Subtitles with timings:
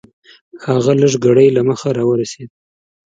[0.65, 2.49] هغه لږ ګړی له مخه راورسېد.